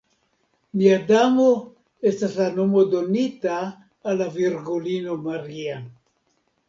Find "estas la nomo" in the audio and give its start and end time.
2.11-2.85